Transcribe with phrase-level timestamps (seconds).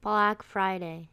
[0.00, 1.08] Black Friday.